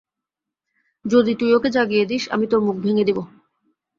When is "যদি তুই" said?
1.05-1.51